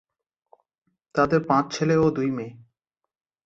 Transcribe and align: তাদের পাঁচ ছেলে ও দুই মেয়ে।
তাদের 1.15 1.39
পাঁচ 1.47 1.65
ছেলে 1.75 1.95
ও 1.97 2.05
দুই 2.09 2.29
মেয়ে। 2.31 2.53